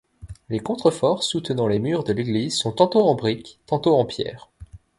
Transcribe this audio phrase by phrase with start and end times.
[0.49, 4.49] Les contreforts soutenant les murs de l'église sont tantôt en brique, tantôt en pierre.